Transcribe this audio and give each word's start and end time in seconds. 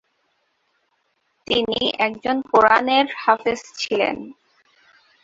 তিনি 1.47 1.81
একজন 1.99 2.37
কুরআনের 2.41 3.05
হাফেজ 3.17 3.61
ছিলেন। 3.77 4.17